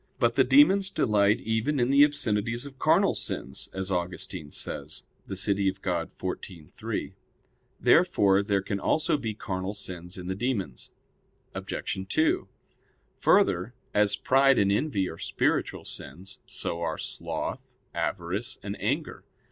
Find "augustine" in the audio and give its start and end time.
3.91-4.49